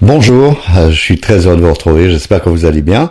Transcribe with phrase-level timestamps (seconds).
[0.00, 3.10] Bonjour, euh, je suis très heureux de vous retrouver, j'espère que vous allez bien.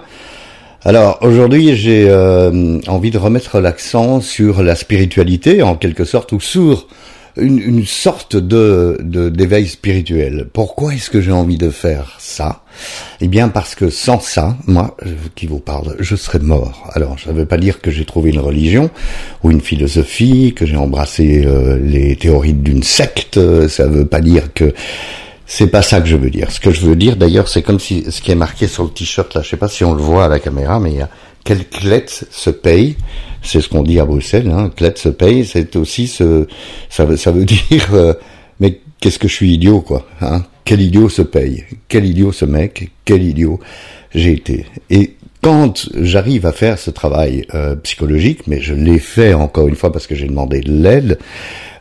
[0.85, 6.39] Alors aujourd'hui j'ai euh, envie de remettre l'accent sur la spiritualité en quelque sorte ou
[6.39, 6.87] sur
[7.35, 10.47] une, sorte de d'éveil spirituel.
[10.53, 12.61] Pourquoi est-ce que j'ai envie de faire ça?
[13.19, 14.95] Eh bien parce que sans ça, moi
[15.35, 16.89] qui vous parle, je serais mort.
[16.93, 18.89] Alors ça ne veut pas dire que j'ai trouvé une religion
[19.43, 24.21] ou une philosophie, que j'ai embrassé euh, les théories d'une secte, ça ne veut pas
[24.21, 24.73] dire que
[25.47, 26.51] c'est pas ça que je veux dire.
[26.51, 28.89] Ce que je veux dire, d'ailleurs, c'est comme si ce qui est marqué sur le
[28.89, 31.01] t-shirt là, je sais pas si on le voit à la caméra, mais il y
[31.01, 31.09] a
[31.43, 32.97] quel clette se paye.
[33.41, 34.49] C'est ce qu'on dit à Bruxelles.
[34.49, 36.47] Hein, se paye, c'est aussi ce,
[36.89, 38.13] ça veut, ça veut dire, euh,
[38.59, 40.05] mais qu'est-ce que je suis idiot quoi.
[40.21, 41.63] Hein quel idiot se paye.
[41.87, 42.91] Quel idiot ce mec.
[43.05, 43.57] Quel idiot
[44.13, 44.65] j'ai été.
[44.89, 49.75] Et quand j'arrive à faire ce travail euh, psychologique, mais je l'ai fait encore une
[49.75, 51.19] fois parce que j'ai demandé de l'aide,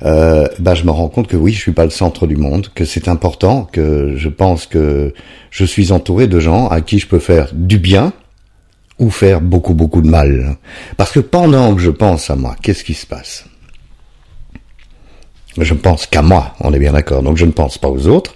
[0.04, 2.68] euh, bah, je me rends compte que oui, je suis pas le centre du monde,
[2.74, 5.14] que c'est important, que je pense que
[5.50, 8.12] je suis entouré de gens à qui je peux faire du bien
[8.98, 10.56] ou faire beaucoup beaucoup de mal.
[10.96, 13.46] Parce que pendant que je pense à moi, qu'est-ce qui se passe?
[15.58, 17.22] Je pense qu'à moi, on est bien d'accord.
[17.22, 18.35] Donc je ne pense pas aux autres.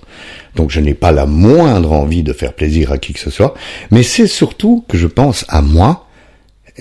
[0.56, 3.54] Donc je n'ai pas la moindre envie de faire plaisir à qui que ce soit.
[3.90, 6.06] Mais c'est surtout que je pense à moi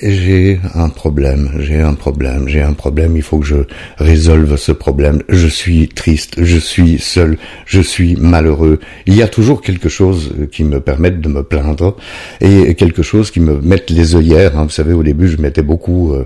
[0.02, 3.58] j'ai un problème, j'ai un problème, j'ai un problème, il faut que je
[3.98, 5.22] résolve ce problème.
[5.30, 8.80] Je suis triste, je suis seul, je suis malheureux.
[9.06, 11.96] Il y a toujours quelque chose qui me permette de me plaindre
[12.42, 14.58] et quelque chose qui me mette les œillères.
[14.58, 14.64] Hein.
[14.64, 16.26] Vous savez, au début, je mettais beaucoup, euh,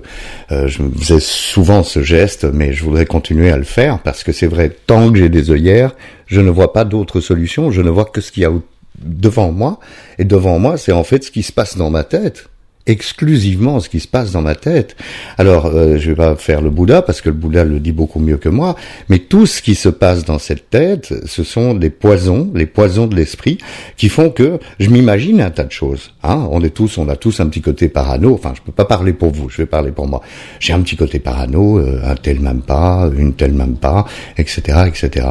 [0.52, 4.32] euh, je faisais souvent ce geste, mais je voudrais continuer à le faire parce que
[4.32, 5.94] c'est vrai, tant que j'ai des œillères,
[6.26, 8.52] je ne vois pas d'autre solution, je ne vois que ce qu'il y a
[9.02, 9.80] devant moi.
[10.18, 12.48] Et devant moi, c'est en fait ce qui se passe dans ma tête
[12.86, 14.96] exclusivement ce qui se passe dans ma tête.
[15.38, 18.20] Alors, euh, je vais pas faire le Bouddha parce que le Bouddha le dit beaucoup
[18.20, 18.76] mieux que moi,
[19.08, 23.06] mais tout ce qui se passe dans cette tête, ce sont des poisons, les poisons
[23.06, 23.58] de l'esprit,
[23.96, 26.12] qui font que je m'imagine un tas de choses.
[26.22, 28.34] Hein on est tous, on a tous un petit côté parano.
[28.34, 30.20] Enfin, je peux pas parler pour vous, je vais parler pour moi.
[30.60, 34.04] J'ai un petit côté parano, euh, un tel même pas, une telle même pas,
[34.36, 35.26] etc., etc.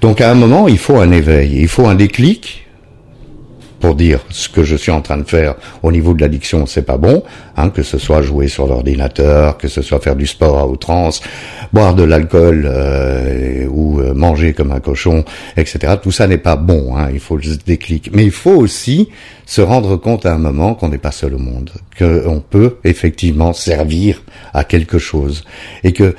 [0.00, 2.65] Donc, à un moment, il faut un éveil, il faut un déclic
[3.80, 6.82] pour dire ce que je suis en train de faire au niveau de l'addiction, c'est
[6.82, 7.22] pas bon,
[7.56, 11.20] hein, que ce soit jouer sur l'ordinateur, que ce soit faire du sport à outrance,
[11.72, 15.24] boire de l'alcool euh, ou euh, manger comme un cochon,
[15.56, 15.94] etc.
[16.02, 18.10] Tout ça n'est pas bon, hein, il faut le déclic.
[18.12, 19.08] Mais il faut aussi
[19.44, 23.52] se rendre compte à un moment qu'on n'est pas seul au monde, qu'on peut effectivement
[23.52, 24.22] servir
[24.54, 25.44] à quelque chose
[25.84, 26.14] et que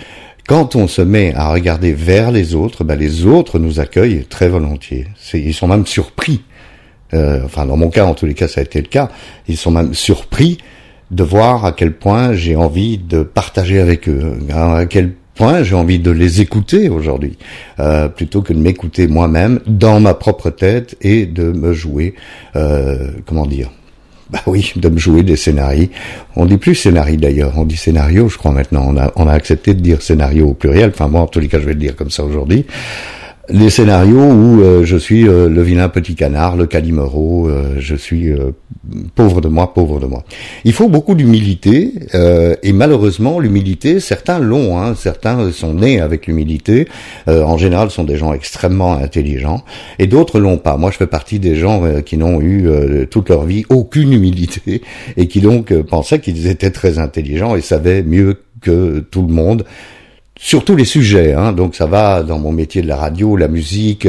[0.48, 4.48] quand on se met à regarder vers les autres, ben les autres nous accueillent très
[4.48, 5.08] volontiers.
[5.34, 6.42] Ils sont même surpris
[7.14, 9.10] euh, enfin dans mon cas en tous les cas ça a été le cas,
[9.48, 10.58] ils sont même surpris
[11.12, 15.76] de voir à quel point j'ai envie de partager avec eux, à quel point j'ai
[15.76, 17.38] envie de les écouter aujourd'hui,
[17.80, 22.16] euh, plutôt que de m'écouter moi-même dans ma propre tête et de me jouer,
[22.56, 23.70] euh, comment dire,
[24.30, 25.88] bah oui, de me jouer des scénarios.
[26.36, 28.86] On dit plus scénario d'ailleurs, on dit scénario, je crois maintenant.
[28.90, 30.90] On a, on a accepté de dire scénario au pluriel.
[30.94, 32.66] Enfin moi, en tous les cas, je vais le dire comme ça aujourd'hui
[33.50, 37.96] les scénarios où euh, je suis euh, le vilain petit canard, le calimero, euh, je
[37.96, 38.34] suis
[39.16, 40.24] pauvre de moi, pauvre de moi.
[40.64, 41.94] Il faut beaucoup d'humilité
[42.64, 46.88] et malheureusement l'humilité, certains l'ont, hein, certains sont nés avec l'humilité.
[47.28, 49.64] en général, sont des gens extrêmement intelligents
[50.00, 50.78] et d'autres l'ont pas.
[50.78, 52.70] Moi, je fais partie des gens qui n'ont eu
[53.10, 54.82] toute leur vie aucune humilité
[55.18, 59.66] et qui donc pensaient qu'ils étaient très intelligents et savaient mieux que tout le monde
[60.40, 63.48] sur tous les sujets, hein, donc ça va dans mon métier de la radio, la
[63.48, 64.08] musique,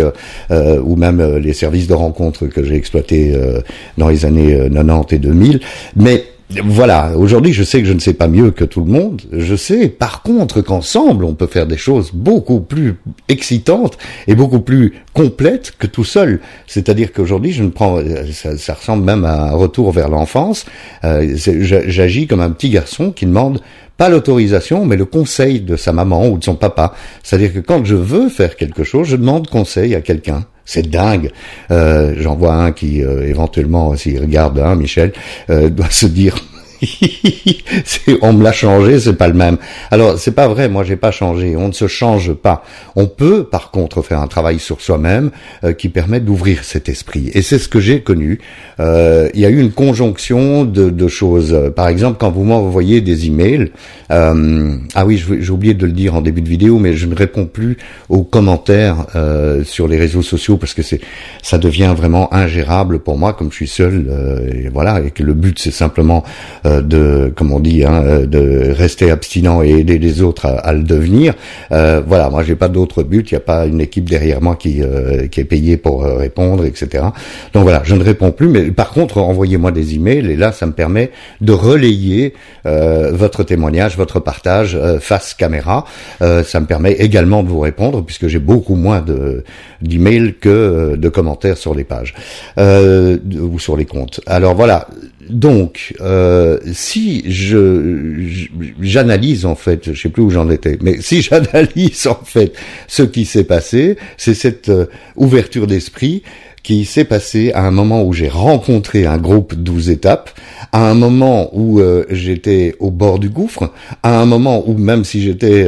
[0.50, 3.60] euh, ou même euh, les services de rencontre que j'ai exploités euh,
[3.96, 5.60] dans les années 90 et 2000.
[5.96, 6.24] Mais
[6.64, 9.54] voilà, aujourd'hui je sais que je ne sais pas mieux que tout le monde, je
[9.54, 12.94] sais par contre qu'ensemble on peut faire des choses beaucoup plus
[13.28, 16.40] excitantes et beaucoup plus complètes que tout seul.
[16.66, 17.98] C'est-à-dire qu'aujourd'hui je ne prends,
[18.32, 20.64] ça, ça, ressemble même à un retour vers l'enfance,
[21.02, 23.60] j'agis comme un petit garçon qui demande
[23.98, 26.94] pas l'autorisation, mais le conseil de sa maman ou de son papa.
[27.22, 30.46] C'est-à-dire que quand je veux faire quelque chose, je demande conseil à quelqu'un.
[30.64, 31.32] C'est dingue.
[31.70, 35.12] Euh, J'en vois un qui, euh, éventuellement, s'il regarde, hein, Michel,
[35.50, 36.36] euh, doit se dire
[38.22, 39.58] on me l'a changé, c'est pas le même.
[39.90, 41.56] Alors c'est pas vrai, moi j'ai pas changé.
[41.56, 42.62] On ne se change pas.
[42.96, 45.30] On peut par contre faire un travail sur soi-même
[45.64, 47.30] euh, qui permet d'ouvrir cet esprit.
[47.34, 48.38] Et c'est ce que j'ai connu.
[48.80, 51.56] Euh, il y a eu une conjonction de, de, choses.
[51.74, 53.72] Par exemple, quand vous m'envoyez des emails,
[54.10, 57.14] euh, ah oui, j'ai oublié de le dire en début de vidéo, mais je ne
[57.14, 57.76] réponds plus
[58.08, 61.00] aux commentaires euh, sur les réseaux sociaux parce que c'est
[61.42, 64.06] ça devient vraiment ingérable pour moi comme je suis seul.
[64.52, 66.24] et voilà, et que le but c'est simplement
[66.68, 70.72] euh, de, comme on dit, hein, euh, de rester abstinent et aider les autres à,
[70.72, 71.34] le devenir.
[71.72, 73.30] Euh, voilà, moi j'ai pas d'autre but.
[73.30, 74.82] Il n'y a pas une équipe derrière moi qui
[75.30, 77.04] qui est payée pour répondre, etc.
[77.52, 78.48] Donc voilà, je ne réponds plus.
[78.48, 81.10] Mais par contre, envoyez-moi des emails et là, ça me permet
[81.40, 82.34] de relayer
[82.64, 85.84] votre témoignage, votre partage face caméra.
[86.20, 89.44] ça me permet également de vous répondre puisque j'ai beaucoup moins de
[89.82, 92.14] d'emails que de commentaires sur les pages
[92.56, 94.20] ou sur les comptes.
[94.26, 94.88] Alors voilà,
[95.30, 98.46] donc, euh, si je
[98.80, 102.54] j'analyse en fait, je sais plus où j'en étais, mais si j'analyse en fait
[102.86, 104.86] ce qui s'est passé, c'est cette euh,
[105.16, 106.22] ouverture d'esprit
[106.62, 110.30] qui s'est passée à un moment où j'ai rencontré un groupe 12 étapes,
[110.72, 113.72] à un moment où euh, j'étais au bord du gouffre,
[114.02, 115.66] à un moment où même si j'étais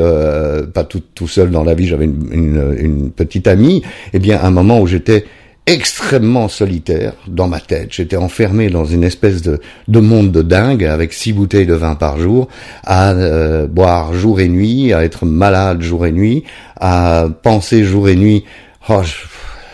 [0.75, 3.83] pas tout, tout seul dans la vie, j'avais une, une, une petite amie,
[4.13, 5.25] eh bien à un moment où j'étais
[5.67, 7.93] extrêmement solitaire dans ma tête.
[7.93, 11.95] J'étais enfermé dans une espèce de, de, monde de dingue avec six bouteilles de vin
[11.95, 12.49] par jour,
[12.85, 16.45] à euh, boire jour et nuit, à être malade jour et nuit,
[16.81, 18.45] à penser jour et nuit.
[18.89, 19.03] Oh,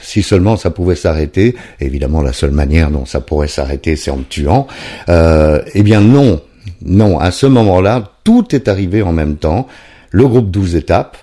[0.02, 1.56] si seulement ça pouvait s'arrêter.
[1.80, 4.66] Évidemment, la seule manière dont ça pourrait s'arrêter, c'est en me tuant.
[5.08, 6.40] Euh, eh bien non,
[6.84, 7.18] non.
[7.18, 9.66] À ce moment-là, tout est arrivé en même temps.
[10.10, 11.16] Le groupe 12 étapes,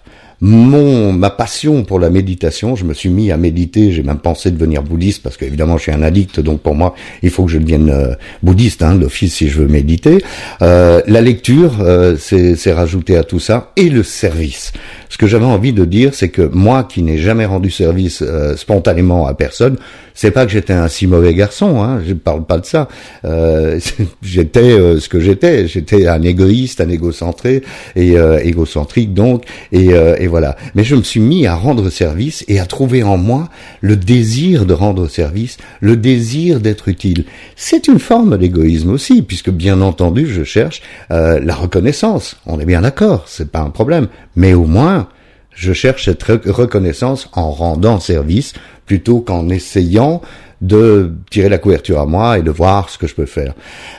[0.43, 4.51] mon ma passion pour la méditation, je me suis mis à méditer, j'ai même pensé
[4.51, 7.59] devenir bouddhiste parce qu'évidemment je suis un addict, donc pour moi il faut que je
[7.59, 8.13] devienne euh,
[8.43, 10.21] bouddhiste hein, d'office si je veux méditer.
[10.61, 14.73] Euh, la lecture, euh, c'est rajouté à tout ça et le service.
[15.09, 18.57] Ce que j'avais envie de dire, c'est que moi qui n'ai jamais rendu service euh,
[18.57, 19.77] spontanément à personne,
[20.15, 22.87] c'est pas que j'étais un si mauvais garçon, hein, je parle pas de ça.
[23.23, 23.79] Euh,
[24.21, 27.61] j'étais ce que j'étais, j'étais un égoïste, un égocentré
[27.95, 29.93] et égocentrique donc, et,
[30.33, 30.55] voilà.
[30.73, 33.49] Mais je me suis mis à rendre service et à trouver en moi
[33.81, 37.25] le désir de rendre service, le désir d'être utile.
[37.55, 40.81] C'est une forme d'égoïsme aussi, puisque bien entendu, je cherche
[41.11, 42.37] la reconnaissance.
[42.47, 44.07] On est bien d'accord, c'est pas un problème.
[44.35, 45.07] Mais au moins,
[45.53, 48.53] je cherche cette reconnaissance en rendant service
[48.87, 50.23] plutôt qu'en essayant
[50.63, 53.53] de tirer la couverture à moi et de voir ce que je peux faire.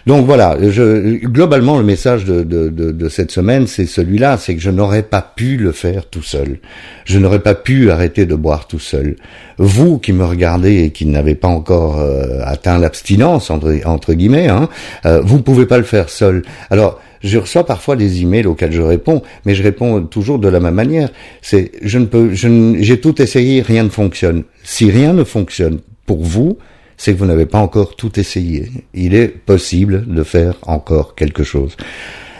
[0.06, 4.62] Donc voilà, je, globalement le message de, de, de, cette semaine, c'est celui-là, c'est que
[4.62, 6.58] je n'aurais pas pu le faire tout seul.
[7.04, 9.16] Je n'aurais pas pu arrêter de boire tout seul.
[9.58, 14.70] Vous qui me regardez et qui n'avez pas encore euh, atteint l'abstinence entre, guillemets, hein,
[15.04, 16.44] euh, vous ne pouvez pas le faire seul.
[16.70, 20.60] Alors je reçois parfois des emails auxquels je réponds, mais je réponds toujours de la
[20.60, 21.10] même manière.
[21.42, 24.44] C'est je ne peux, j'ai tout essayé, rien ne fonctionne.
[24.62, 26.58] Si rien ne fonctionne pour vous,
[26.96, 28.70] c'est que vous n'avez pas encore tout essayé.
[28.94, 31.76] Il est possible de faire encore quelque chose.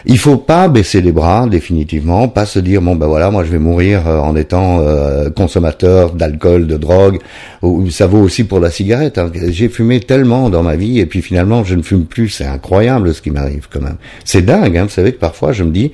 [0.07, 3.49] Il faut pas baisser les bras définitivement, pas se dire bon ben voilà moi je
[3.49, 7.17] vais mourir euh, en étant euh, consommateur d'alcool, de drogue.
[7.89, 9.17] Ça vaut aussi pour la cigarette.
[9.17, 9.31] Hein.
[9.49, 12.29] J'ai fumé tellement dans ma vie et puis finalement je ne fume plus.
[12.29, 13.97] C'est incroyable ce qui m'arrive quand même.
[14.25, 14.77] C'est dingue.
[14.77, 14.83] Hein.
[14.83, 15.91] Vous savez que parfois je me dis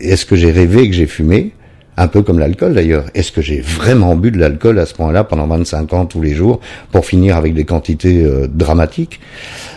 [0.00, 1.52] est-ce que j'ai rêvé que j'ai fumé?
[1.96, 3.04] Un peu comme l'alcool d'ailleurs.
[3.14, 6.34] Est-ce que j'ai vraiment bu de l'alcool à ce point-là pendant 25 ans tous les
[6.34, 6.60] jours
[6.92, 9.20] pour finir avec des quantités euh, dramatiques?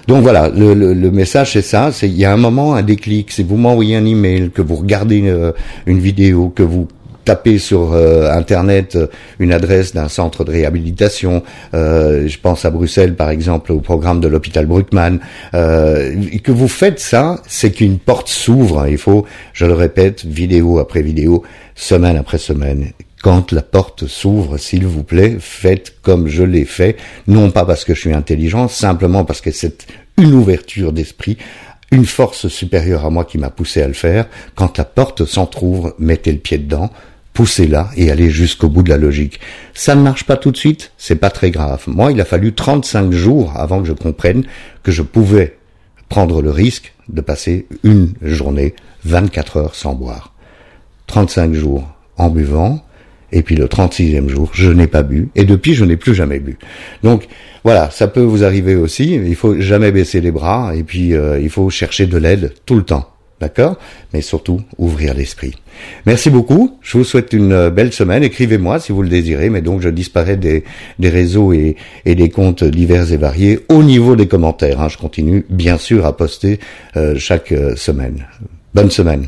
[0.07, 3.43] Donc voilà, le, message c'est ça, c'est il y a un moment, un déclic, c'est
[3.43, 5.51] vous m'envoyez un email, que vous regardez euh,
[5.85, 6.87] une vidéo, que vous
[7.29, 8.97] tapez sur euh, internet
[9.37, 11.43] une adresse d'un centre de réhabilitation,
[11.73, 15.19] je pense à Bruxelles par exemple au programme de l'hôpital Bruckmann,
[15.51, 18.87] que vous faites ça, c'est qu'une porte s'ouvre.
[18.87, 21.43] Il faut, je le répète, vidéo après vidéo,
[21.75, 22.93] semaine après semaine.
[23.21, 26.95] Quand la porte s'ouvre, s'il vous plaît, faites comme je l'ai fait,
[27.27, 29.85] non pas parce que je suis intelligent, simplement parce que c'est
[30.17, 31.37] une ouverture d'esprit,
[31.91, 34.25] une force supérieure à moi qui m'a poussé à le faire.
[34.55, 36.89] Quand la porte s'entr'ouvre, mettez le pied dedans,
[37.39, 39.39] poussez-la et allez jusqu'au bout de la logique.
[39.73, 41.83] Ça ne marche pas tout de suite, c'est pas très grave.
[41.87, 44.43] Moi, il a fallu 35 jours avant que je comprenne
[44.83, 45.55] que je pouvais
[46.09, 50.33] prendre le risque de passer une journée 24 heures sans boire.
[51.07, 52.83] 35 jours en buvant,
[53.31, 56.41] et puis le 36e jour, je n'ai pas bu, et depuis, je n'ai plus jamais
[56.41, 56.57] bu.
[57.03, 57.29] Donc
[57.63, 61.39] voilà, ça peut vous arriver aussi, il faut jamais baisser les bras, et puis euh,
[61.39, 63.09] il faut chercher de l'aide tout le temps.
[63.39, 63.77] D'accord?
[64.13, 65.53] Mais surtout, ouvrir l'esprit.
[66.05, 66.77] Merci beaucoup.
[66.81, 68.23] Je vous souhaite une euh, belle semaine.
[68.23, 69.49] Écrivez-moi si vous le désirez.
[69.49, 70.63] Mais donc, je disparais des,
[71.01, 74.81] réseaux et, des comptes divers et variés au niveau des commentaires.
[74.81, 74.89] Hein.
[74.89, 76.59] Je continue, bien sûr, à poster
[76.97, 78.27] euh, chaque semaine.
[78.73, 79.27] Bonne semaine.